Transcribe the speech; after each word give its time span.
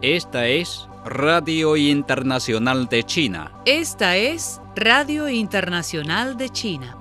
Esta 0.00 0.46
es 0.48 0.88
Radio 1.04 1.76
Internacional 1.76 2.88
de 2.88 3.02
China. 3.02 3.52
Esta 3.66 4.16
es 4.16 4.60
Radio 4.74 5.28
Internacional 5.28 6.36
de 6.36 6.48
China. 6.48 6.98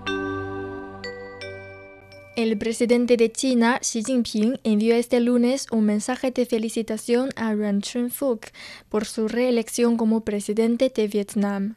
El 2.36 2.58
presidente 2.58 3.18
de 3.18 3.32
China, 3.32 3.80
Xi 3.82 4.04
Jinping, 4.04 4.60
envió 4.64 4.96
este 4.96 5.20
lunes 5.20 5.68
un 5.72 5.86
mensaje 5.86 6.32
de 6.32 6.46
felicitación 6.46 7.30
a 7.36 7.54
Yuan 7.54 7.82
Chun-fuk 7.82 8.48
por 8.90 9.06
su 9.06 9.28
reelección 9.28 9.98
como 9.98 10.22
presidente 10.22 10.92
de 10.96 11.08
Vietnam. 11.08 11.76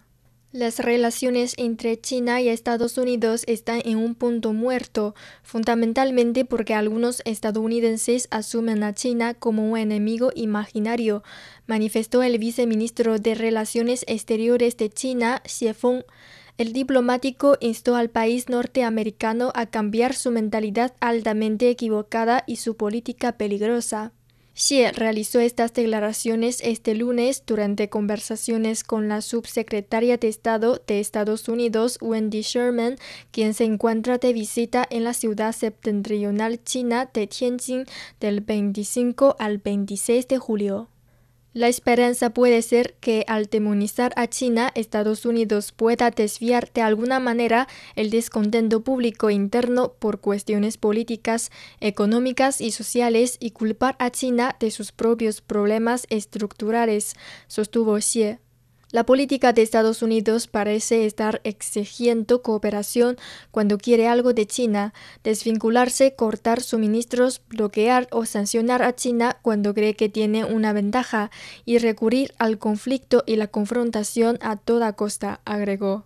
Las 0.54 0.78
relaciones 0.78 1.54
entre 1.56 2.00
China 2.00 2.40
y 2.40 2.48
Estados 2.48 2.96
Unidos 2.96 3.42
están 3.48 3.82
en 3.84 3.98
un 3.98 4.14
punto 4.14 4.52
muerto, 4.52 5.16
fundamentalmente 5.42 6.44
porque 6.44 6.74
algunos 6.74 7.22
estadounidenses 7.24 8.28
asumen 8.30 8.84
a 8.84 8.94
China 8.94 9.34
como 9.34 9.68
un 9.68 9.76
enemigo 9.76 10.30
imaginario, 10.36 11.24
manifestó 11.66 12.22
el 12.22 12.38
viceministro 12.38 13.18
de 13.18 13.34
Relaciones 13.34 14.04
Exteriores 14.06 14.76
de 14.76 14.90
China, 14.90 15.42
Xie 15.44 15.74
Feng. 15.74 16.04
El 16.56 16.72
diplomático 16.72 17.56
instó 17.58 17.96
al 17.96 18.10
país 18.10 18.48
norteamericano 18.48 19.50
a 19.56 19.66
cambiar 19.66 20.14
su 20.14 20.30
mentalidad 20.30 20.94
altamente 21.00 21.68
equivocada 21.68 22.44
y 22.46 22.58
su 22.58 22.76
política 22.76 23.32
peligrosa. 23.32 24.12
Xie 24.56 24.92
realizó 24.92 25.40
estas 25.40 25.74
declaraciones 25.74 26.60
este 26.62 26.94
lunes 26.94 27.42
durante 27.44 27.88
conversaciones 27.88 28.84
con 28.84 29.08
la 29.08 29.20
subsecretaria 29.20 30.16
de 30.16 30.28
Estado 30.28 30.80
de 30.86 31.00
Estados 31.00 31.48
Unidos, 31.48 31.98
Wendy 32.00 32.42
Sherman, 32.42 32.96
quien 33.32 33.52
se 33.52 33.64
encuentra 33.64 34.18
de 34.18 34.32
visita 34.32 34.86
en 34.88 35.02
la 35.02 35.12
ciudad 35.12 35.50
septentrional 35.52 36.62
china 36.62 37.10
de 37.12 37.26
Tianjin 37.26 37.84
del 38.20 38.42
25 38.42 39.34
al 39.40 39.58
26 39.58 40.28
de 40.28 40.38
julio. 40.38 40.88
La 41.54 41.68
esperanza 41.68 42.30
puede 42.30 42.62
ser 42.62 42.94
que 42.94 43.24
al 43.28 43.46
demonizar 43.46 44.12
a 44.16 44.26
China, 44.26 44.72
Estados 44.74 45.24
Unidos 45.24 45.70
pueda 45.70 46.10
desviar 46.10 46.72
de 46.72 46.82
alguna 46.82 47.20
manera 47.20 47.68
el 47.94 48.10
descontento 48.10 48.82
público 48.82 49.30
interno 49.30 49.92
por 49.92 50.20
cuestiones 50.20 50.78
políticas, 50.78 51.52
económicas 51.78 52.60
y 52.60 52.72
sociales 52.72 53.36
y 53.38 53.52
culpar 53.52 53.94
a 54.00 54.10
China 54.10 54.56
de 54.58 54.72
sus 54.72 54.90
propios 54.90 55.42
problemas 55.42 56.08
estructurales, 56.10 57.14
sostuvo 57.46 58.00
Xie. 58.00 58.40
La 58.94 59.04
política 59.04 59.52
de 59.52 59.62
Estados 59.62 60.02
Unidos 60.02 60.46
parece 60.46 61.04
estar 61.04 61.40
exigiendo 61.42 62.42
cooperación 62.42 63.16
cuando 63.50 63.76
quiere 63.76 64.06
algo 64.06 64.34
de 64.34 64.46
China, 64.46 64.94
desvincularse, 65.24 66.14
cortar 66.14 66.62
suministros, 66.62 67.42
bloquear 67.48 68.06
o 68.12 68.24
sancionar 68.24 68.84
a 68.84 68.94
China 68.94 69.36
cuando 69.42 69.74
cree 69.74 69.94
que 69.94 70.08
tiene 70.08 70.44
una 70.44 70.72
ventaja 70.72 71.32
y 71.64 71.78
recurrir 71.78 72.34
al 72.38 72.58
conflicto 72.58 73.24
y 73.26 73.34
la 73.34 73.48
confrontación 73.48 74.38
a 74.40 74.54
toda 74.58 74.92
costa, 74.92 75.40
agregó. 75.44 76.04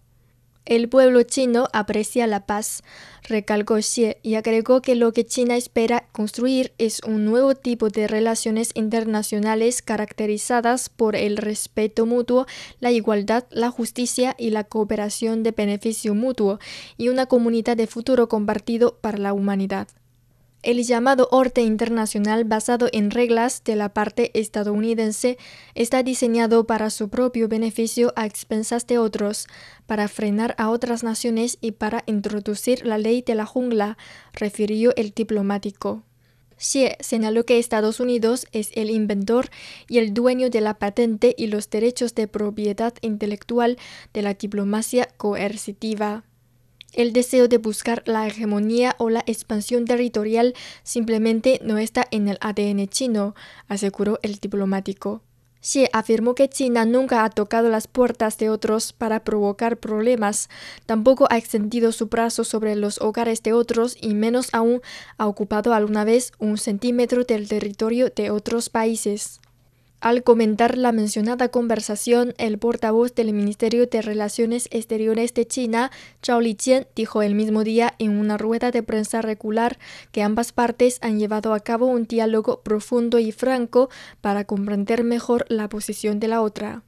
El 0.69 0.91
pueblo 0.91 1.23
chino 1.23 1.67
aprecia 1.73 2.27
la 2.27 2.45
paz, 2.45 2.83
recalcó 3.23 3.81
Xie 3.81 4.19
y 4.23 4.35
agregó 4.35 4.83
que 4.83 4.97
lo 4.97 5.15
que 5.15 5.25
China 5.25 5.57
espera 5.57 6.05
construir 6.13 6.75
es 6.77 7.01
un 7.07 7.25
nuevo 7.25 7.55
tipo 7.55 7.89
de 7.89 8.07
relaciones 8.07 8.73
internacionales 8.75 9.81
caracterizadas 9.81 10.91
por 10.91 11.17
el 11.17 11.39
respeto 11.39 12.05
mutuo, 12.05 12.45
la 12.81 12.91
igualdad, 12.91 13.47
la 13.51 13.71
justicia 13.71 14.37
y 14.37 14.51
la 14.51 14.65
cooperación 14.65 15.43
de 15.43 15.53
beneficio 15.53 16.15
mutuo, 16.15 16.59
y 16.99 17.09
una 17.09 17.25
comunidad 17.25 17.79
de 17.79 17.87
futuro 17.87 18.29
compartido 18.29 18.99
para 19.01 19.17
la 19.17 19.33
humanidad. 19.33 19.89
El 20.63 20.83
llamado 20.83 21.29
orden 21.31 21.67
internacional 21.67 22.45
basado 22.45 22.89
en 22.93 23.13
reglas 23.13 23.63
de 23.63 23.77
la 23.77 23.91
parte 23.91 24.33
estadounidense 24.35 25.39
está 25.77 26.03
diseñado 26.03 26.67
para 26.67 26.91
su 26.91 27.09
propio 27.09 27.47
beneficio 27.47 28.13
a 28.17 28.27
expensas 28.27 28.85
de 28.89 28.99
otros, 28.99 29.47
para 29.87 30.09
frenar 30.09 30.57
a 30.59 30.71
otras 30.71 31.05
naciones 31.05 31.59
y 31.61 31.73
para 31.73 32.03
introducir 32.07 32.85
la 32.85 32.99
ley 32.99 33.23
de 33.23 33.37
la 33.37 33.47
jungla, 33.47 33.97
refirió 34.33 34.93
el 34.97 35.13
diplomático. 35.13 36.03
Xie 36.59 36.97
señaló 36.99 37.47
que 37.47 37.61
Estados 37.61 38.01
Unidos 38.01 38.47
es 38.51 38.71
el 38.75 38.91
inventor 38.91 39.51
y 39.89 39.99
el 39.99 40.13
dueño 40.13 40.51
de 40.51 40.61
la 40.61 40.75
patente 40.75 41.37
y 41.39 41.47
los 41.47 41.71
derechos 41.71 42.17
de 42.17 42.27
propiedad 42.27 42.95
intelectual 43.01 43.79
de 44.13 44.23
la 44.23 44.35
diplomacia 44.35 45.09
coercitiva. 45.17 46.25
El 46.93 47.13
deseo 47.13 47.49
de 47.49 47.59
buscar 47.59 48.03
la 48.07 48.27
hegemonía 48.27 48.97
o 48.99 49.11
la 49.11 49.23
expansión 49.27 49.85
territorial 49.85 50.55
simplemente 50.83 51.61
no 51.63 51.77
está 51.79 52.07
en 52.11 52.29
el 52.29 52.39
ADN 52.41 52.89
chino, 52.89 53.35
aseguró 53.69 54.19
el 54.23 54.37
diplomático. 54.37 55.23
Xie 55.61 55.91
afirmó 55.93 56.35
que 56.35 56.49
China 56.49 56.85
nunca 56.85 57.25
ha 57.25 57.31
tocado 57.31 57.69
las 57.69 57.89
puertas 57.89 58.39
de 58.39 58.49
otros 58.49 58.93
para 58.93 59.25
provocar 59.25 59.77
problemas, 59.77 60.49
tampoco 60.87 61.27
ha 61.31 61.37
extendido 61.37 61.93
su 61.93 62.07
brazo 62.07 62.45
sobre 62.45 62.75
los 62.77 63.01
hogares 63.01 63.43
de 63.43 63.53
otros 63.53 63.97
y 64.01 64.15
menos 64.15 64.49
aún 64.53 64.81
ha 65.19 65.27
ocupado 65.27 65.75
alguna 65.75 66.05
vez 66.05 66.33
un 66.39 66.59
centímetro 66.59 67.25
del 67.25 67.49
territorio 67.49 68.09
de 68.15 68.31
otros 68.31 68.71
países. 68.71 69.41
Al 70.01 70.23
comentar 70.23 70.79
la 70.79 70.93
mencionada 70.93 71.49
conversación, 71.49 72.33
el 72.39 72.57
portavoz 72.59 73.17
del 73.17 73.33
Ministerio 73.33 73.89
de 73.89 74.01
Relaciones 74.01 74.69
Exteriores 74.71 75.35
de 75.35 75.45
China, 75.45 75.91
Zhao 76.25 76.41
Lijian, 76.41 76.87
dijo 76.95 77.21
el 77.21 77.35
mismo 77.35 77.65
día 77.65 77.95
en 77.99 78.17
una 78.17 78.39
rueda 78.39 78.71
de 78.71 78.85
prensa 78.85 79.23
regular 79.23 79.77
que 80.13 80.23
ambas 80.23 80.53
partes 80.53 80.99
han 81.03 81.19
llevado 81.19 81.53
a 81.53 81.59
cabo 81.59 81.87
un 81.87 82.05
diálogo 82.05 82.63
profundo 82.63 83.19
y 83.19 83.33
franco 83.33 83.91
para 84.21 84.45
comprender 84.45 85.03
mejor 85.03 85.47
la 85.49 85.69
posición 85.69 86.21
de 86.21 86.29
la 86.29 86.43
otra. 86.43 86.85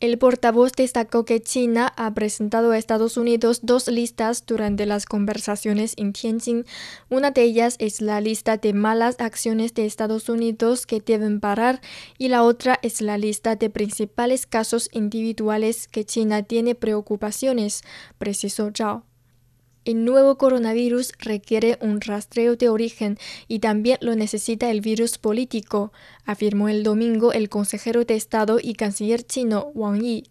El 0.00 0.16
portavoz 0.16 0.72
destacó 0.72 1.26
que 1.26 1.42
China 1.42 1.92
ha 1.94 2.14
presentado 2.14 2.70
a 2.70 2.78
Estados 2.78 3.18
Unidos 3.18 3.60
dos 3.62 3.86
listas 3.86 4.46
durante 4.46 4.86
las 4.86 5.04
conversaciones 5.04 5.92
en 5.98 6.14
Tianjin. 6.14 6.64
Una 7.10 7.32
de 7.32 7.42
ellas 7.42 7.76
es 7.78 8.00
la 8.00 8.22
lista 8.22 8.56
de 8.56 8.72
malas 8.72 9.16
acciones 9.18 9.74
de 9.74 9.84
Estados 9.84 10.30
Unidos 10.30 10.86
que 10.86 11.02
deben 11.04 11.38
parar 11.38 11.82
y 12.16 12.28
la 12.28 12.44
otra 12.44 12.78
es 12.80 13.02
la 13.02 13.18
lista 13.18 13.56
de 13.56 13.68
principales 13.68 14.46
casos 14.46 14.88
individuales 14.92 15.86
que 15.86 16.06
China 16.06 16.44
tiene 16.44 16.74
preocupaciones, 16.74 17.82
precisó 18.16 18.70
Zhao. 18.74 19.09
El 19.86 20.04
nuevo 20.04 20.36
coronavirus 20.36 21.12
requiere 21.18 21.78
un 21.80 22.02
rastreo 22.02 22.54
de 22.54 22.68
origen 22.68 23.18
y 23.48 23.60
también 23.60 23.96
lo 24.02 24.14
necesita 24.14 24.70
el 24.70 24.82
virus 24.82 25.16
político, 25.16 25.92
afirmó 26.26 26.68
el 26.68 26.82
domingo 26.82 27.32
el 27.32 27.48
consejero 27.48 28.04
de 28.04 28.14
Estado 28.14 28.58
y 28.62 28.74
canciller 28.74 29.22
chino 29.22 29.70
Wang 29.74 30.02
Yi. 30.02 30.24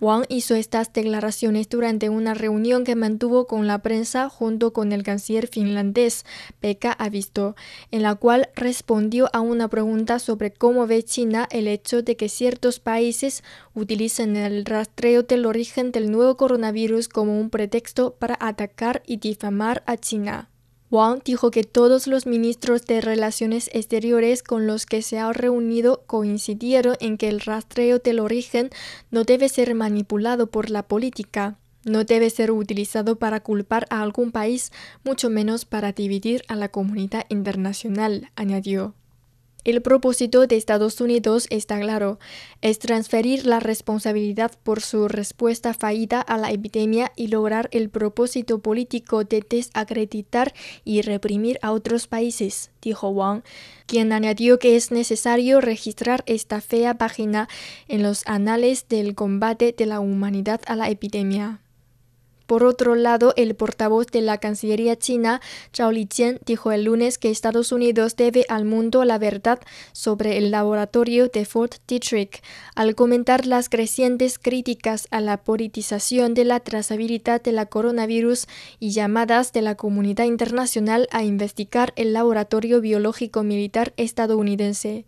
Wang 0.00 0.24
hizo 0.30 0.54
estas 0.54 0.92
declaraciones 0.92 1.68
durante 1.68 2.08
una 2.08 2.32
reunión 2.32 2.84
que 2.84 2.96
mantuvo 2.96 3.46
con 3.46 3.66
la 3.66 3.82
prensa 3.82 4.30
junto 4.30 4.72
con 4.72 4.92
el 4.92 5.02
canciller 5.02 5.46
finlandés 5.46 6.24
Pekka 6.60 6.92
Avisto, 6.92 7.54
en 7.90 8.02
la 8.02 8.14
cual 8.14 8.48
respondió 8.54 9.28
a 9.34 9.40
una 9.40 9.68
pregunta 9.68 10.18
sobre 10.18 10.52
cómo 10.52 10.86
ve 10.86 11.02
China 11.02 11.46
el 11.50 11.68
hecho 11.68 12.02
de 12.02 12.16
que 12.16 12.28
ciertos 12.28 12.80
países 12.80 13.44
utilicen 13.74 14.36
el 14.36 14.64
rastreo 14.64 15.22
del 15.22 15.44
origen 15.44 15.92
del 15.92 16.10
nuevo 16.10 16.36
coronavirus 16.36 17.08
como 17.08 17.38
un 17.38 17.50
pretexto 17.50 18.14
para 18.14 18.38
atacar 18.40 19.02
y 19.06 19.18
difamar 19.18 19.82
a 19.86 19.96
China. 19.96 20.49
Wang 20.90 21.20
dijo 21.24 21.52
que 21.52 21.62
todos 21.62 22.08
los 22.08 22.26
ministros 22.26 22.84
de 22.84 23.00
Relaciones 23.00 23.70
Exteriores 23.72 24.42
con 24.42 24.66
los 24.66 24.86
que 24.86 25.02
se 25.02 25.20
ha 25.20 25.32
reunido 25.32 26.02
coincidieron 26.06 26.96
en 26.98 27.16
que 27.16 27.28
el 27.28 27.40
rastreo 27.40 28.00
del 28.00 28.18
origen 28.18 28.70
no 29.12 29.22
debe 29.22 29.48
ser 29.48 29.72
manipulado 29.76 30.48
por 30.48 30.68
la 30.68 30.82
política, 30.82 31.58
no 31.84 32.02
debe 32.02 32.28
ser 32.28 32.50
utilizado 32.50 33.20
para 33.20 33.38
culpar 33.38 33.86
a 33.90 34.02
algún 34.02 34.32
país, 34.32 34.72
mucho 35.04 35.30
menos 35.30 35.64
para 35.64 35.92
dividir 35.92 36.42
a 36.48 36.56
la 36.56 36.68
comunidad 36.68 37.24
internacional, 37.28 38.32
añadió. 38.34 38.94
El 39.62 39.82
propósito 39.82 40.46
de 40.46 40.56
Estados 40.56 41.02
Unidos 41.02 41.46
está 41.50 41.78
claro, 41.78 42.18
es 42.62 42.78
transferir 42.78 43.44
la 43.44 43.60
responsabilidad 43.60 44.52
por 44.62 44.80
su 44.80 45.06
respuesta 45.06 45.74
fallida 45.74 46.22
a 46.22 46.38
la 46.38 46.50
epidemia 46.50 47.12
y 47.14 47.26
lograr 47.26 47.68
el 47.72 47.90
propósito 47.90 48.60
político 48.60 49.24
de 49.24 49.44
desacreditar 49.48 50.54
y 50.84 51.02
reprimir 51.02 51.58
a 51.60 51.72
otros 51.72 52.06
países, 52.06 52.70
dijo 52.80 53.10
Wang, 53.10 53.42
quien 53.84 54.12
añadió 54.12 54.58
que 54.58 54.76
es 54.76 54.90
necesario 54.90 55.60
registrar 55.60 56.22
esta 56.24 56.62
fea 56.62 56.94
página 56.94 57.48
en 57.86 58.02
los 58.02 58.26
anales 58.26 58.86
del 58.88 59.14
combate 59.14 59.74
de 59.76 59.84
la 59.84 60.00
humanidad 60.00 60.62
a 60.66 60.74
la 60.74 60.88
epidemia. 60.88 61.60
Por 62.50 62.64
otro 62.64 62.96
lado, 62.96 63.32
el 63.36 63.54
portavoz 63.54 64.08
de 64.08 64.22
la 64.22 64.38
Cancillería 64.38 64.96
china, 64.98 65.40
Zhao 65.72 65.92
Lijian, 65.92 66.40
dijo 66.44 66.72
el 66.72 66.82
lunes 66.82 67.16
que 67.16 67.30
Estados 67.30 67.70
Unidos 67.70 68.16
debe 68.16 68.44
al 68.48 68.64
mundo 68.64 69.04
la 69.04 69.18
verdad 69.18 69.60
sobre 69.92 70.36
el 70.36 70.50
laboratorio 70.50 71.28
de 71.28 71.44
Fort 71.44 71.74
Detrick, 71.86 72.42
al 72.74 72.96
comentar 72.96 73.46
las 73.46 73.68
crecientes 73.68 74.40
críticas 74.40 75.06
a 75.12 75.20
la 75.20 75.36
politización 75.36 76.34
de 76.34 76.44
la 76.44 76.58
trazabilidad 76.58 77.40
de 77.40 77.52
la 77.52 77.66
coronavirus 77.66 78.48
y 78.80 78.90
llamadas 78.90 79.52
de 79.52 79.62
la 79.62 79.76
comunidad 79.76 80.24
internacional 80.24 81.06
a 81.12 81.22
investigar 81.22 81.92
el 81.94 82.12
laboratorio 82.12 82.80
biológico 82.80 83.44
militar 83.44 83.92
estadounidense. 83.96 85.04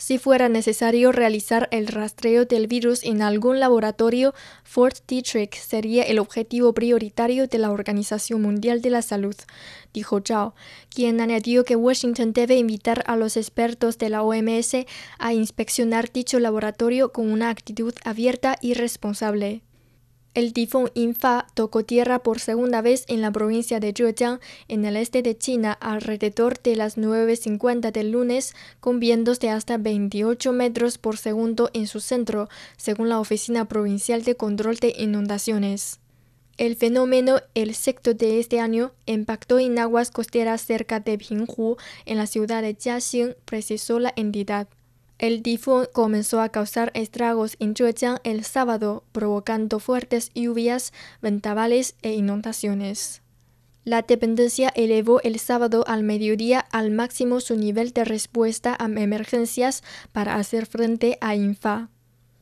Si 0.00 0.16
fuera 0.16 0.48
necesario 0.48 1.10
realizar 1.10 1.68
el 1.72 1.88
rastreo 1.88 2.44
del 2.44 2.68
virus 2.68 3.02
en 3.02 3.20
algún 3.20 3.58
laboratorio, 3.58 4.32
Fort 4.62 4.98
Detrick 5.08 5.56
sería 5.56 6.04
el 6.04 6.20
objetivo 6.20 6.72
prioritario 6.72 7.48
de 7.48 7.58
la 7.58 7.72
Organización 7.72 8.40
Mundial 8.40 8.80
de 8.80 8.90
la 8.90 9.02
Salud, 9.02 9.34
dijo 9.92 10.20
Zhao, 10.24 10.54
quien 10.88 11.20
añadió 11.20 11.64
que 11.64 11.74
Washington 11.74 12.32
debe 12.32 12.54
invitar 12.54 13.02
a 13.08 13.16
los 13.16 13.36
expertos 13.36 13.98
de 13.98 14.10
la 14.10 14.22
OMS 14.22 14.86
a 15.18 15.32
inspeccionar 15.32 16.12
dicho 16.12 16.38
laboratorio 16.38 17.10
con 17.10 17.28
una 17.32 17.50
actitud 17.50 17.92
abierta 18.04 18.56
y 18.62 18.74
responsable. 18.74 19.62
El 20.38 20.52
tifón 20.52 20.88
Infa 20.94 21.48
tocó 21.54 21.84
tierra 21.84 22.20
por 22.20 22.38
segunda 22.38 22.80
vez 22.80 23.04
en 23.08 23.22
la 23.22 23.32
provincia 23.32 23.80
de 23.80 23.92
Zhejiang, 23.92 24.38
en 24.68 24.84
el 24.84 24.94
este 24.96 25.20
de 25.20 25.36
China, 25.36 25.72
alrededor 25.72 26.62
de 26.62 26.76
las 26.76 26.96
9.50 26.96 27.90
del 27.90 28.12
lunes, 28.12 28.54
con 28.78 29.00
vientos 29.00 29.40
de 29.40 29.50
hasta 29.50 29.78
28 29.78 30.52
metros 30.52 30.96
por 30.96 31.16
segundo 31.16 31.70
en 31.72 31.88
su 31.88 31.98
centro, 31.98 32.48
según 32.76 33.08
la 33.08 33.18
Oficina 33.18 33.64
Provincial 33.64 34.22
de 34.22 34.36
Control 34.36 34.76
de 34.76 34.94
Inundaciones. 34.96 35.98
El 36.56 36.76
fenómeno, 36.76 37.40
el 37.54 37.74
sexto 37.74 38.14
de 38.14 38.38
este 38.38 38.60
año, 38.60 38.92
impactó 39.06 39.58
en 39.58 39.76
aguas 39.76 40.12
costeras 40.12 40.60
cerca 40.60 41.00
de 41.00 41.18
Pinghu, 41.18 41.78
en 42.06 42.16
la 42.16 42.28
ciudad 42.28 42.62
de 42.62 42.76
Jiaxing, 42.78 43.34
precisó 43.44 43.98
la 43.98 44.12
entidad. 44.14 44.68
El 45.18 45.42
tifón 45.42 45.88
comenzó 45.92 46.40
a 46.40 46.48
causar 46.48 46.92
estragos 46.94 47.56
en 47.58 47.74
Zhejiang 47.74 48.20
el 48.22 48.44
sábado, 48.44 49.02
provocando 49.10 49.80
fuertes 49.80 50.30
lluvias, 50.32 50.92
ventavales 51.20 51.96
e 52.02 52.12
inundaciones. 52.12 53.22
La 53.82 54.02
dependencia 54.02 54.68
elevó 54.76 55.20
el 55.22 55.40
sábado 55.40 55.82
al 55.88 56.04
mediodía 56.04 56.60
al 56.60 56.92
máximo 56.92 57.40
su 57.40 57.56
nivel 57.56 57.92
de 57.92 58.04
respuesta 58.04 58.76
a 58.78 58.84
emergencias 58.84 59.82
para 60.12 60.36
hacer 60.36 60.66
frente 60.66 61.18
a 61.20 61.34
Infa. 61.34 61.88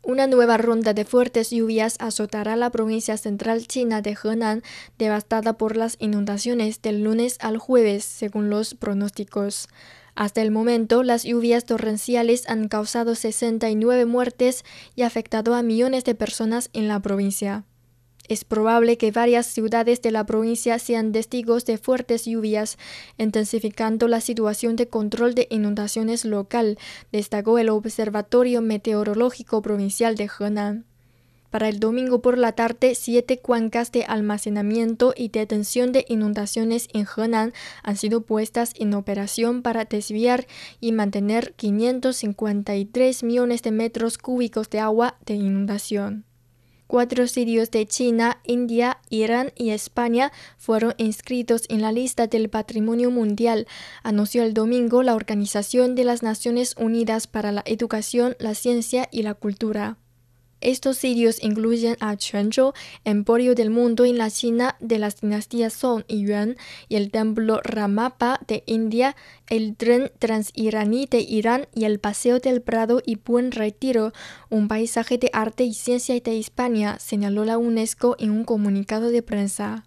Una 0.03 0.27
nueva 0.27 0.59
ronda 0.59 0.93
de 0.93 1.05
fuertes 1.05 1.51
lluvias 1.51 1.97
azotará 1.99 2.57
la 2.57 2.71
provincia 2.71 3.17
central 3.17 3.67
china 3.67 4.03
de 4.03 4.17
Henan, 4.23 4.63
devastada 4.99 5.55
por 5.55 5.77
las 5.77 5.97
inundaciones 5.99 6.83
del 6.83 7.03
lunes 7.03 7.39
al 7.41 7.57
jueves, 7.57 8.05
según 8.05 8.51
los 8.51 8.75
pronósticos. 8.75 9.69
Hasta 10.17 10.41
el 10.41 10.51
momento, 10.51 11.03
las 11.03 11.25
lluvias 11.25 11.67
torrenciales 11.67 12.49
han 12.49 12.69
causado 12.69 13.15
69 13.15 14.07
muertes 14.07 14.65
y 14.95 15.03
afectado 15.03 15.55
a 15.55 15.63
millones 15.63 16.05
de 16.05 16.15
personas 16.15 16.71
en 16.73 16.89
la 16.89 17.01
provincia. 17.01 17.65
Es 18.27 18.43
probable 18.45 18.97
que 18.97 19.13
varias 19.13 19.47
ciudades 19.47 20.01
de 20.01 20.11
la 20.11 20.25
provincia 20.25 20.79
sean 20.79 21.13
testigos 21.13 21.67
de 21.67 21.77
fuertes 21.77 22.25
lluvias, 22.25 22.79
intensificando 23.19 24.09
la 24.09 24.23
situación 24.23 24.75
de 24.75 24.89
control 24.89 25.35
de 25.35 25.49
inundaciones 25.51 26.25
local, 26.25 26.79
destacó 27.13 27.59
el 27.59 27.69
Observatorio 27.69 28.63
Meteorológico 28.63 29.61
Provincial 29.61 30.17
de 30.17 30.31
Henan. 30.41 30.87
Para 31.57 31.71
el 31.71 31.81
domingo 31.81 32.21
por 32.21 32.37
la 32.37 32.53
tarde, 32.53 32.95
siete 32.95 33.39
cuencas 33.39 33.91
de 33.91 34.05
almacenamiento 34.05 35.15
y 35.17 35.29
detención 35.31 35.91
de 35.91 36.05
inundaciones 36.07 36.87
en 36.93 37.07
Henan 37.07 37.55
han 37.83 37.97
sido 37.97 38.21
puestas 38.21 38.75
en 38.77 38.93
operación 38.93 39.63
para 39.63 39.87
desviar 39.87 40.47
y 40.83 40.93
mantener 40.93 41.55
553 41.55 43.23
millones 43.23 43.63
de 43.63 43.71
metros 43.71 44.19
cúbicos 44.19 44.69
de 44.69 44.81
agua 44.81 45.17
de 45.25 45.37
inundación. 45.37 46.27
Cuatro 46.87 47.27
sitios 47.27 47.71
de 47.71 47.87
China, 47.87 48.39
India, 48.45 48.99
Irán 49.09 49.51
y 49.57 49.71
España 49.71 50.33
fueron 50.59 50.93
inscritos 50.99 51.63
en 51.71 51.81
la 51.81 51.91
lista 51.91 52.27
del 52.27 52.51
Patrimonio 52.51 53.11
Mundial, 53.11 53.67
anunció 54.03 54.43
el 54.43 54.53
domingo 54.53 55.03
la 55.03 55.15
Organización 55.15 55.95
de 55.95 56.05
las 56.05 56.23
Naciones 56.23 56.75
Unidas 56.77 57.27
para 57.27 57.51
la 57.51 57.63
Educación, 57.65 58.37
la 58.39 58.55
Ciencia 58.55 59.09
y 59.11 59.23
la 59.23 59.33
Cultura. 59.33 59.97
Estos 60.61 60.97
sitios 60.97 61.43
incluyen 61.43 61.97
a 62.01 62.17
Quanzhou, 62.17 62.73
emporio 63.05 63.55
del 63.55 63.71
mundo 63.71 64.05
en 64.05 64.17
la 64.17 64.31
China 64.31 64.77
de 64.81 64.99
las 64.99 65.21
dinastías 65.21 65.75
Song 65.75 66.05
y 66.09 66.27
Yuan, 66.27 66.57
y 66.89 66.97
el 66.97 67.11
templo 67.11 67.61
Ramapa 67.63 68.41
de 68.49 68.63
India, 68.67 69.17
el 69.49 69.77
tren 69.77 70.11
transiraní 70.19 71.07
de 71.07 71.21
Irán 71.21 71.69
y 71.75 71.85
el 71.85 71.99
Paseo 71.99 72.41
del 72.41 72.63
Prado 72.63 73.03
y 73.05 73.17
Buen 73.17 73.53
Retiro, 73.53 74.13
un 74.49 74.67
paisaje 74.69 75.19
de 75.19 75.31
arte 75.33 75.65
y 75.65 75.75
ciencia 75.75 76.19
de 76.19 76.39
España, 76.39 76.99
señaló 76.99 77.45
la 77.45 77.59
UNESCO 77.59 78.17
en 78.19 78.31
un 78.31 78.45
comunicado 78.45 79.11
de 79.11 79.23
prensa. 79.23 79.85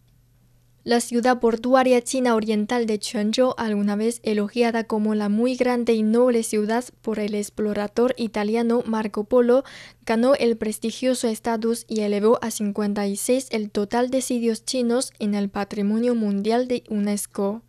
La 0.85 1.01
ciudad 1.01 1.41
portuaria 1.41 2.01
china 2.01 2.35
oriental 2.35 2.85
de 2.85 2.99
Quanzhou, 2.99 3.53
alguna 3.57 3.97
vez 3.97 4.21
elogiada 4.23 4.85
como 4.85 5.13
la 5.13 5.27
muy 5.27 5.55
grande 5.57 5.91
y 5.91 6.03
noble 6.03 6.41
ciudad 6.41 6.85
por 7.01 7.19
el 7.19 7.35
explorador 7.35 8.15
italiano 8.17 8.81
Marco 8.85 9.25
Polo, 9.25 9.65
ganó 10.05 10.35
el 10.35 10.55
prestigioso 10.55 11.27
estatus 11.27 11.83
y 11.89 11.99
elevó 11.99 12.39
a 12.41 12.49
56 12.49 13.47
el 13.51 13.71
total 13.71 14.09
de 14.09 14.21
sitios 14.21 14.63
chinos 14.63 15.11
en 15.19 15.35
el 15.35 15.49
Patrimonio 15.49 16.15
Mundial 16.15 16.69
de 16.69 16.85
UNESCO. 16.89 17.61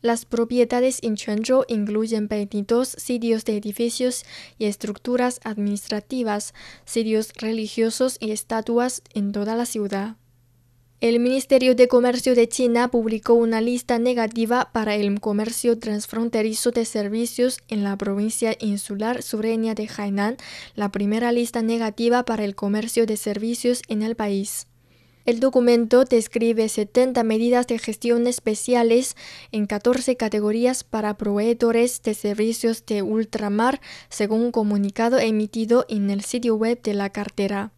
Las 0.00 0.24
propiedades 0.24 1.00
en 1.02 1.16
Quanzhou 1.16 1.64
incluyen 1.66 2.28
22 2.28 2.88
sitios 2.88 3.44
de 3.44 3.56
edificios 3.56 4.24
y 4.58 4.66
estructuras 4.66 5.40
administrativas, 5.42 6.54
sitios 6.84 7.32
religiosos 7.34 8.16
y 8.20 8.30
estatuas 8.30 9.02
en 9.12 9.32
toda 9.32 9.56
la 9.56 9.66
ciudad. 9.66 10.16
El 11.04 11.20
Ministerio 11.20 11.74
de 11.74 11.86
Comercio 11.86 12.34
de 12.34 12.48
China 12.48 12.88
publicó 12.88 13.34
una 13.34 13.60
lista 13.60 13.98
negativa 13.98 14.70
para 14.72 14.94
el 14.94 15.20
comercio 15.20 15.78
transfronterizo 15.78 16.70
de 16.70 16.86
servicios 16.86 17.58
en 17.68 17.84
la 17.84 17.98
provincia 17.98 18.56
insular 18.58 19.22
sureña 19.22 19.74
de 19.74 19.86
Hainan, 19.86 20.38
la 20.74 20.90
primera 20.90 21.30
lista 21.30 21.60
negativa 21.60 22.22
para 22.22 22.46
el 22.46 22.54
comercio 22.54 23.04
de 23.04 23.18
servicios 23.18 23.82
en 23.88 24.00
el 24.00 24.16
país. 24.16 24.66
El 25.26 25.40
documento 25.40 26.04
describe 26.06 26.70
70 26.70 27.22
medidas 27.22 27.66
de 27.66 27.78
gestión 27.78 28.26
especiales 28.26 29.14
en 29.52 29.66
14 29.66 30.16
categorías 30.16 30.84
para 30.84 31.18
proveedores 31.18 32.02
de 32.02 32.14
servicios 32.14 32.86
de 32.86 33.02
ultramar, 33.02 33.82
según 34.08 34.40
un 34.40 34.52
comunicado 34.52 35.18
emitido 35.18 35.84
en 35.90 36.08
el 36.08 36.22
sitio 36.22 36.56
web 36.56 36.80
de 36.80 36.94
la 36.94 37.10
cartera. 37.10 37.73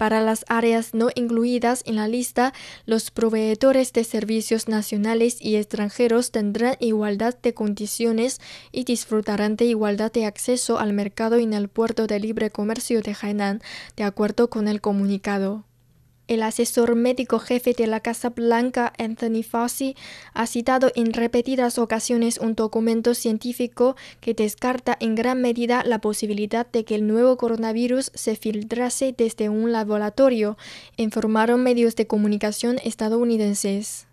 Para 0.00 0.22
las 0.22 0.46
áreas 0.48 0.94
no 0.94 1.10
incluidas 1.14 1.82
en 1.84 1.96
la 1.96 2.08
lista, 2.08 2.54
los 2.86 3.10
proveedores 3.10 3.92
de 3.92 4.04
servicios 4.04 4.66
nacionales 4.66 5.36
y 5.42 5.56
extranjeros 5.56 6.30
tendrán 6.30 6.76
igualdad 6.80 7.36
de 7.42 7.52
condiciones 7.52 8.40
y 8.72 8.84
disfrutarán 8.84 9.56
de 9.56 9.66
igualdad 9.66 10.10
de 10.10 10.24
acceso 10.24 10.78
al 10.78 10.94
mercado 10.94 11.36
en 11.36 11.52
el 11.52 11.68
puerto 11.68 12.06
de 12.06 12.18
libre 12.18 12.48
comercio 12.48 13.02
de 13.02 13.14
Hainan, 13.20 13.60
de 13.94 14.04
acuerdo 14.04 14.48
con 14.48 14.68
el 14.68 14.80
comunicado. 14.80 15.64
El 16.30 16.44
asesor 16.44 16.94
médico 16.94 17.40
jefe 17.40 17.72
de 17.72 17.88
la 17.88 17.98
Casa 17.98 18.28
Blanca, 18.28 18.92
Anthony 18.98 19.42
Fauci, 19.42 19.96
ha 20.32 20.46
citado 20.46 20.92
en 20.94 21.12
repetidas 21.12 21.76
ocasiones 21.76 22.38
un 22.38 22.54
documento 22.54 23.14
científico 23.14 23.96
que 24.20 24.32
descarta 24.32 24.96
en 25.00 25.16
gran 25.16 25.42
medida 25.42 25.82
la 25.84 26.00
posibilidad 26.00 26.70
de 26.70 26.84
que 26.84 26.94
el 26.94 27.08
nuevo 27.08 27.36
coronavirus 27.36 28.12
se 28.14 28.36
filtrase 28.36 29.12
desde 29.12 29.48
un 29.48 29.72
laboratorio, 29.72 30.56
informaron 30.96 31.64
medios 31.64 31.96
de 31.96 32.06
comunicación 32.06 32.78
estadounidenses. 32.84 34.06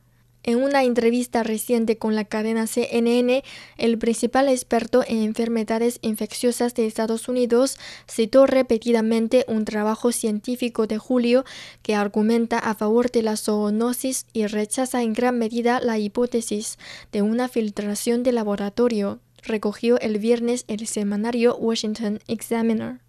En 0.47 0.63
una 0.63 0.85
entrevista 0.85 1.43
reciente 1.43 1.97
con 1.97 2.15
la 2.15 2.23
cadena 2.23 2.67
CNN, 2.67 3.43
el 3.77 3.97
principal 3.97 4.47
experto 4.47 5.03
en 5.05 5.21
enfermedades 5.23 5.99
infecciosas 6.01 6.73
de 6.73 6.87
Estados 6.87 7.27
Unidos 7.27 7.77
citó 8.09 8.45
repetidamente 8.45 9.43
un 9.49 9.65
trabajo 9.65 10.13
científico 10.13 10.87
de 10.87 10.99
julio 10.99 11.43
que 11.81 11.95
argumenta 11.95 12.59
a 12.59 12.75
favor 12.75 13.11
de 13.11 13.23
la 13.23 13.35
zoonosis 13.35 14.25
y 14.31 14.47
rechaza 14.47 15.03
en 15.03 15.11
gran 15.11 15.37
medida 15.37 15.81
la 15.81 15.99
hipótesis 15.99 16.77
de 17.11 17.23
una 17.23 17.49
filtración 17.49 18.23
de 18.23 18.31
laboratorio, 18.31 19.19
recogió 19.43 19.99
el 19.99 20.17
viernes 20.17 20.63
el 20.69 20.87
semanario 20.87 21.57
Washington 21.57 22.19
Examiner. 22.29 23.01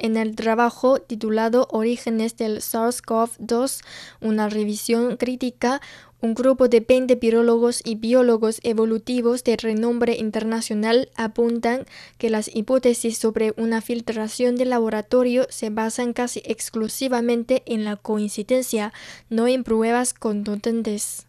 En 0.00 0.16
el 0.16 0.36
trabajo 0.36 1.00
titulado 1.00 1.66
Orígenes 1.72 2.36
del 2.36 2.58
SARS-CoV-2, 2.58 3.82
una 4.20 4.48
revisión 4.48 5.16
crítica, 5.16 5.80
un 6.20 6.34
grupo 6.34 6.68
de 6.68 6.80
20 6.80 7.14
virólogos 7.16 7.80
y 7.84 7.94
biólogos 7.94 8.60
evolutivos 8.64 9.44
de 9.44 9.56
renombre 9.56 10.16
internacional 10.16 11.10
apuntan 11.16 11.86
que 12.18 12.30
las 12.30 12.54
hipótesis 12.54 13.18
sobre 13.18 13.54
una 13.56 13.80
filtración 13.80 14.56
de 14.56 14.64
laboratorio 14.64 15.46
se 15.48 15.70
basan 15.70 16.12
casi 16.12 16.42
exclusivamente 16.44 17.62
en 17.66 17.84
la 17.84 17.96
coincidencia, 17.96 18.92
no 19.30 19.46
en 19.46 19.62
pruebas 19.62 20.12
contundentes. 20.12 21.26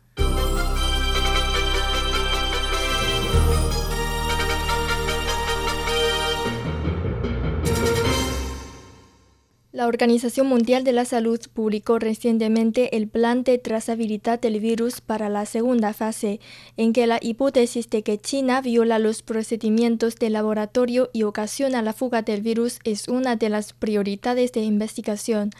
La 9.79 9.87
Organización 9.87 10.47
Mundial 10.47 10.83
de 10.83 10.91
la 10.91 11.05
Salud 11.05 11.39
publicó 11.53 11.99
recientemente 11.99 12.97
el 12.97 13.07
plan 13.07 13.45
de 13.45 13.57
trazabilidad 13.57 14.37
del 14.37 14.59
virus 14.59 14.99
para 14.99 15.29
la 15.29 15.45
segunda 15.45 15.93
fase, 15.93 16.41
en 16.75 16.91
que 16.91 17.07
la 17.07 17.17
hipótesis 17.21 17.89
de 17.89 18.03
que 18.03 18.19
China 18.19 18.59
viola 18.59 18.99
los 18.99 19.21
procedimientos 19.21 20.17
de 20.17 20.31
laboratorio 20.31 21.09
y 21.13 21.23
ocasiona 21.23 21.81
la 21.81 21.93
fuga 21.93 22.23
del 22.23 22.41
virus 22.41 22.79
es 22.83 23.07
una 23.07 23.37
de 23.37 23.47
las 23.47 23.71
prioridades 23.71 24.51
de 24.51 24.63
investigación. 24.63 25.51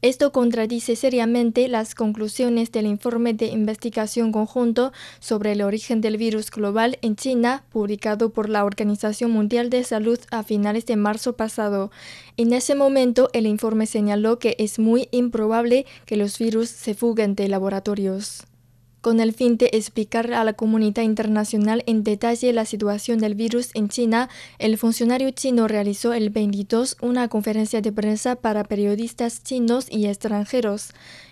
Esto 0.00 0.30
contradice 0.30 0.94
seriamente 0.94 1.66
las 1.66 1.96
conclusiones 1.96 2.70
del 2.70 2.86
informe 2.86 3.34
de 3.34 3.46
investigación 3.46 4.30
conjunto 4.30 4.92
sobre 5.18 5.50
el 5.50 5.60
origen 5.60 6.00
del 6.00 6.16
virus 6.16 6.52
global 6.52 6.98
en 7.02 7.16
China, 7.16 7.64
publicado 7.72 8.30
por 8.30 8.48
la 8.48 8.64
Organización 8.64 9.32
Mundial 9.32 9.70
de 9.70 9.82
Salud 9.82 10.20
a 10.30 10.44
finales 10.44 10.86
de 10.86 10.94
marzo 10.94 11.32
pasado. 11.32 11.90
En 12.36 12.52
ese 12.52 12.76
momento, 12.76 13.28
el 13.32 13.48
informe 13.48 13.86
señaló 13.86 14.38
que 14.38 14.54
es 14.60 14.78
muy 14.78 15.08
improbable 15.10 15.84
que 16.06 16.16
los 16.16 16.38
virus 16.38 16.68
se 16.68 16.94
fuguen 16.94 17.34
de 17.34 17.48
laboratorios. 17.48 18.44
Con 19.00 19.20
el 19.20 19.32
fin 19.32 19.56
de 19.56 19.70
explicar 19.72 20.32
a 20.34 20.42
la 20.42 20.54
comunidad 20.54 21.04
internacional 21.04 21.84
en 21.86 22.02
detalle 22.02 22.52
la 22.52 22.64
situación 22.64 23.18
del 23.18 23.36
virus 23.36 23.70
en 23.74 23.88
China, 23.88 24.28
el 24.58 24.76
funcionario 24.76 25.30
chino 25.30 25.68
realizó 25.68 26.12
el 26.12 26.30
22 26.30 26.96
una 27.00 27.28
conferencia 27.28 27.80
de 27.80 27.92
prensa 27.92 28.34
para 28.34 28.64
periodistas 28.64 29.44
chinos 29.44 29.86
y 29.88 30.06
extranjeros. 30.06 30.90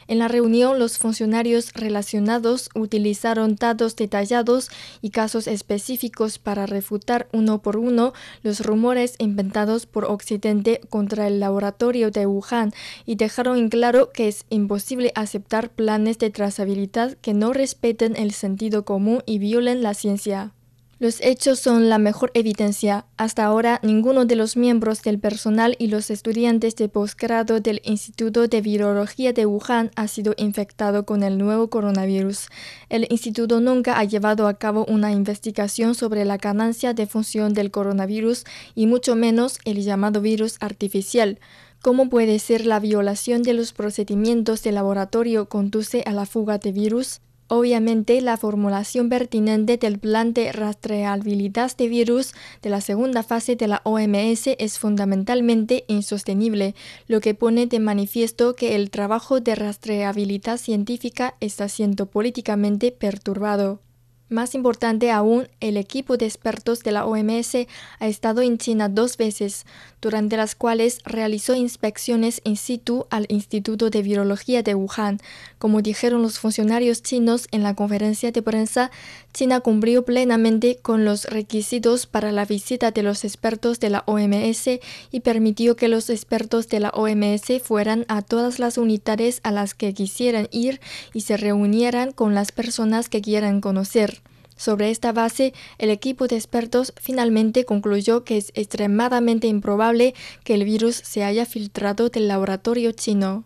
En 0.09 0.19
la 0.19 0.29
reunión, 0.29 0.79
los 0.79 0.99
funcionarios 0.99 1.73
relacionados 1.73 2.71
utilizaron 2.75 3.57
datos 3.57 3.97
detallados 3.97 4.71
y 5.03 5.11
casos 5.11 5.47
específicos 5.49 6.39
para 6.39 6.67
refutar 6.67 7.29
uno 7.33 7.61
por 7.61 7.77
uno 7.77 8.13
los 8.43 8.61
rumores 8.61 9.15
inventados 9.19 9.87
por 9.87 10.05
Occidente 10.05 10.81
contra 10.91 11.27
el 11.27 11.41
laboratorio 11.41 12.11
de 12.11 12.27
Wuhan 12.27 12.73
y 13.05 13.17
dejaron 13.17 13.59
en 13.59 13.69
claro 13.69 14.13
que 14.13 14.29
es 14.29 14.45
imposible 14.49 15.13
aceptar 15.15 15.71
planes 15.71 16.19
de 16.19 16.31
trazabilidad 16.31 17.15
que 17.15 17.35
no 17.35 17.53
respeten 17.53 18.17
el 18.17 18.33
sentido 18.33 18.85
común 18.85 19.23
y 19.27 19.39
violen 19.39 19.83
la 19.83 19.95
ciencia. 19.95 20.53
Los 20.99 21.21
hechos 21.21 21.59
son 21.59 21.91
la 21.91 21.99
mejor 21.99 22.31
evidencia. 22.33 23.05
Hasta 23.19 23.45
ahora, 23.45 23.81
ninguno 23.83 24.25
de 24.25 24.35
los 24.35 24.57
miembros 24.57 25.03
del 25.03 25.19
personal 25.19 25.77
y 25.79 25.89
los 25.89 26.09
estudiantes 26.09 26.75
de 26.75 26.89
posgrado 26.89 27.61
del 27.61 27.83
Instituto 27.85 28.49
de 28.49 28.63
Virología 28.63 29.35
de 29.35 29.45
Wuhan 29.45 29.91
ha 29.95 30.09
sido 30.09 30.33
infectado 30.39 31.05
con 31.05 31.23
el 31.23 31.37
nuevo 31.37 31.69
coronavirus. 31.69 32.49
El 32.89 33.07
instituto 33.11 33.61
nunca 33.61 33.99
ha 33.99 34.05
llevado 34.05 34.49
a 34.49 34.55
cabo 34.55 34.87
una 34.89 35.13
investigación 35.13 35.95
sobre 35.95 36.25
la 36.25 36.39
ganancia 36.39 36.95
de 36.95 37.07
función 37.07 37.53
del 37.53 37.71
coronavirus 37.71 38.45
y 38.75 38.87
mucho 38.87 39.17
menos 39.17 39.59
el 39.67 39.83
llamado 39.83 40.23
virus 40.23 40.57
artificial. 40.61 41.39
¿Cómo 41.83 42.09
puede 42.09 42.39
ser 42.39 42.65
la 42.65 42.81
violación 42.81 43.43
de 43.43 43.53
los 43.53 43.75
procedimientos 43.75 44.63
de 44.63 44.73
laboratorio 44.73 45.51
conduce 45.51 46.03
a 46.07 46.13
la 46.13 46.25
fuga 46.25 46.57
de 46.57 46.73
virus? 46.73 47.21
Obviamente, 47.49 48.21
la 48.21 48.37
formulación 48.37 49.09
pertinente 49.09 49.77
del 49.77 50.01
plan 50.01 50.33
de 50.33 50.51
rastreabilidad 50.51 51.77
de 51.77 51.87
virus 51.87 52.35
de 52.61 52.71
la 52.71 52.81
segunda 52.81 53.23
fase 53.23 53.55
de 53.55 53.69
la 53.69 53.83
OMS 53.85 54.49
es 54.59 54.81
fundamentalmente 54.81 55.85
insostenible, 55.87 56.75
lo 57.07 57.21
que 57.21 57.35
pone 57.35 57.67
de 57.67 57.79
manifiesto 57.79 58.57
que 58.57 58.75
el 58.75 58.91
trabajo 58.91 59.39
de 59.39 59.55
rastreabilidad 59.55 60.57
científica 60.57 61.37
está 61.39 61.69
siendo 61.69 62.07
políticamente 62.07 62.91
perturbado. 62.91 63.86
Más 64.29 64.57
importante 64.57 65.13
aún, 65.13 65.47
el 65.61 65.77
equipo 65.77 66.17
de 66.17 66.27
expertos 66.27 66.83
de 66.83 66.91
la 66.91 67.07
OMS 67.07 67.69
ha 68.01 68.09
estado 68.09 68.43
en 68.43 68.59
China 68.59 68.89
dos 68.89 69.17
veces, 69.17 69.67
durante 70.01 70.37
las 70.37 70.57
cuales 70.57 70.99
realizó 71.05 71.55
inspecciones 71.55 72.41
in 72.43 72.57
situ 72.57 73.07
al 73.11 73.27
Instituto 73.29 73.89
de 73.89 74.03
Virología 74.03 74.65
de 74.65 74.75
Wuhan. 74.75 75.21
Como 75.59 75.81
dijeron 75.81 76.23
los 76.23 76.41
funcionarios 76.41 77.05
chinos 77.05 77.47
en 77.53 77.63
la 77.63 77.75
conferencia 77.75 78.33
de 78.33 78.43
prensa, 78.43 78.91
China 79.33 79.61
cumplió 79.61 80.05
plenamente 80.05 80.79
con 80.83 81.05
los 81.05 81.27
requisitos 81.27 82.07
para 82.07 82.33
la 82.33 82.47
visita 82.47 82.91
de 82.91 83.05
los 83.05 83.25
expertos 83.25 83.79
de 83.79 83.91
la 83.91 84.03
OMS 84.07 84.81
y 85.13 85.21
permitió 85.21 85.77
que 85.77 85.87
los 85.87 86.11
expertos 86.11 86.69
de 86.69 86.81
la 86.81 86.91
OMS 86.91 87.63
fueran 87.63 88.05
a 88.09 88.23
todas 88.23 88.59
las 88.59 88.77
unidades 88.77 89.39
a 89.45 89.53
las 89.53 89.75
que 89.75 89.95
quisieran 89.95 90.49
ir 90.51 90.81
y 91.15 91.21
se 91.21 91.37
reunieran 91.37 92.11
con 92.11 92.35
las 92.35 92.51
personas 92.51 93.09
que 93.09 93.23
quieran 93.23 93.61
conocer. 93.61 94.16
Sobre 94.57 94.91
esta 94.91 95.13
base, 95.13 95.53
el 95.79 95.91
equipo 95.91 96.29
de 96.29 96.37
expertos 96.37 96.93
finalmente 96.97 97.65
concluyó 97.65 98.25
que 98.25 98.39
es 98.39 98.53
extremadamente 98.55 99.47
improbable 99.47 100.15
que 100.45 100.55
el 100.55 100.65
virus 100.65 100.97
se 100.97 101.25
haya 101.25 101.45
filtrado 101.45 102.09
del 102.09 102.27
laboratorio 102.29 102.93
chino. 102.93 103.45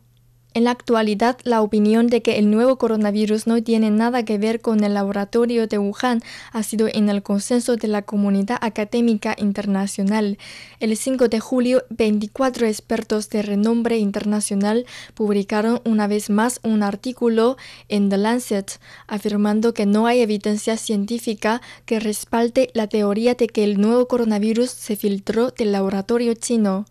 En 0.53 0.65
la 0.65 0.73
actualidad, 0.73 1.39
la 1.45 1.63
opinión 1.63 2.09
de 2.09 2.23
que 2.23 2.37
el 2.37 2.51
nuevo 2.51 2.77
coronavirus 2.77 3.47
no 3.47 3.63
tiene 3.63 3.93
nada 3.93 4.25
que 4.25 4.37
ver 4.37 4.61
con 4.61 4.83
el 4.83 4.95
laboratorio 4.95 5.69
de 5.69 5.79
Wuhan 5.79 6.23
ha 6.51 6.65
sido 6.65 6.89
en 6.93 7.09
el 7.09 7.23
consenso 7.23 7.77
de 7.77 7.87
la 7.87 8.03
comunidad 8.03 8.59
académica 8.61 9.37
internacional. 9.39 10.39
El 10.81 10.97
5 10.97 11.29
de 11.29 11.39
julio, 11.39 11.85
24 11.91 12.67
expertos 12.67 13.31
de 13.31 13.43
renombre 13.43 13.99
internacional 13.99 14.87
publicaron 15.15 15.81
una 15.85 16.09
vez 16.09 16.31
más 16.31 16.59
un 16.65 16.83
artículo 16.83 17.57
en 17.89 18.09
The 18.09 18.19
Lancet 18.19 18.81
afirmando 19.07 19.73
que 19.73 19.87
no 19.87 20.09
hay 20.09 20.21
evidencia 20.21 20.77
científica 20.77 21.63
que 21.87 22.01
respalde 22.01 22.71
la 22.75 22.89
teoría 22.89 23.37
de 23.37 23.47
que 23.47 23.63
el 23.63 23.81
nuevo 23.81 24.09
coronavirus 24.09 24.71
se 24.71 24.97
filtró 24.97 25.53
del 25.53 25.71
laboratorio 25.71 26.35
chino. 26.35 26.87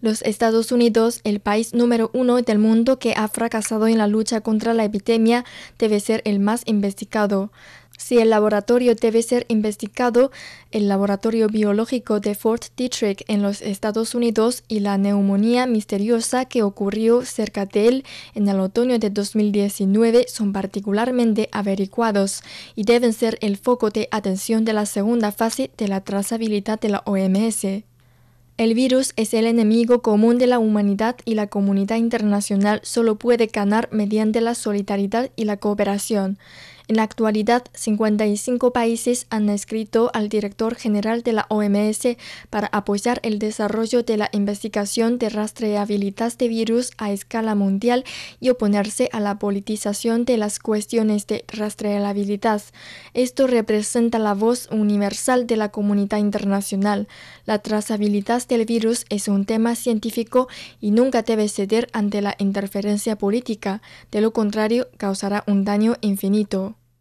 Los 0.00 0.22
Estados 0.22 0.72
Unidos, 0.72 1.20
el 1.24 1.40
país 1.40 1.74
número 1.74 2.10
uno 2.14 2.40
del 2.40 2.58
mundo 2.58 2.98
que 2.98 3.12
ha 3.14 3.28
fracasado 3.28 3.86
en 3.86 3.98
la 3.98 4.06
lucha 4.06 4.40
contra 4.40 4.72
la 4.72 4.84
epidemia, 4.84 5.44
debe 5.78 6.00
ser 6.00 6.22
el 6.24 6.40
más 6.40 6.62
investigado. 6.64 7.52
Si 7.98 8.16
el 8.16 8.30
laboratorio 8.30 8.94
debe 8.94 9.22
ser 9.22 9.44
investigado, 9.48 10.30
el 10.70 10.88
laboratorio 10.88 11.48
biológico 11.48 12.18
de 12.18 12.34
Fort 12.34 12.64
Detrick 12.74 13.24
en 13.28 13.42
los 13.42 13.60
Estados 13.60 14.14
Unidos 14.14 14.64
y 14.68 14.80
la 14.80 14.96
neumonía 14.96 15.66
misteriosa 15.66 16.46
que 16.46 16.62
ocurrió 16.62 17.26
cerca 17.26 17.66
de 17.66 17.88
él 17.88 18.04
en 18.34 18.48
el 18.48 18.58
otoño 18.58 18.98
de 18.98 19.10
2019 19.10 20.24
son 20.28 20.54
particularmente 20.54 21.50
averiguados 21.52 22.42
y 22.74 22.84
deben 22.84 23.12
ser 23.12 23.36
el 23.42 23.58
foco 23.58 23.90
de 23.90 24.08
atención 24.10 24.64
de 24.64 24.72
la 24.72 24.86
segunda 24.86 25.30
fase 25.30 25.70
de 25.76 25.86
la 25.86 26.00
trazabilidad 26.00 26.80
de 26.80 26.88
la 26.88 27.02
OMS. 27.04 27.89
El 28.60 28.74
virus 28.74 29.14
es 29.16 29.32
el 29.32 29.46
enemigo 29.46 30.02
común 30.02 30.36
de 30.36 30.46
la 30.46 30.58
humanidad 30.58 31.16
y 31.24 31.34
la 31.34 31.46
comunidad 31.46 31.96
internacional 31.96 32.80
solo 32.82 33.14
puede 33.14 33.46
ganar 33.46 33.88
mediante 33.90 34.42
la 34.42 34.54
solidaridad 34.54 35.30
y 35.34 35.46
la 35.46 35.56
cooperación. 35.56 36.36
En 36.90 36.96
la 36.96 37.04
actualidad, 37.04 37.62
55 37.72 38.72
países 38.72 39.28
han 39.30 39.48
escrito 39.48 40.10
al 40.12 40.28
director 40.28 40.74
general 40.74 41.22
de 41.22 41.32
la 41.32 41.46
OMS 41.48 42.16
para 42.50 42.66
apoyar 42.72 43.20
el 43.22 43.38
desarrollo 43.38 44.02
de 44.02 44.16
la 44.16 44.28
investigación 44.32 45.16
de 45.16 45.28
rastreabilidad 45.28 46.36
de 46.36 46.48
virus 46.48 46.90
a 46.98 47.12
escala 47.12 47.54
mundial 47.54 48.04
y 48.40 48.48
oponerse 48.48 49.08
a 49.12 49.20
la 49.20 49.38
politización 49.38 50.24
de 50.24 50.36
las 50.36 50.58
cuestiones 50.58 51.28
de 51.28 51.44
rastreabilidad. 51.46 52.60
Esto 53.14 53.46
representa 53.46 54.18
la 54.18 54.34
voz 54.34 54.66
universal 54.72 55.46
de 55.46 55.58
la 55.58 55.68
comunidad 55.68 56.18
internacional. 56.18 57.06
La 57.46 57.60
trazabilidad 57.60 58.44
del 58.48 58.64
virus 58.64 59.06
es 59.10 59.28
un 59.28 59.44
tema 59.44 59.76
científico 59.76 60.48
y 60.80 60.90
nunca 60.90 61.22
debe 61.22 61.48
ceder 61.48 61.88
ante 61.92 62.20
la 62.20 62.34
interferencia 62.38 63.14
política. 63.14 63.80
De 64.10 64.20
lo 64.20 64.32
contrario, 64.32 64.88
causará 64.96 65.44
un 65.46 65.64
daño 65.64 65.94
infinito. 66.00 66.79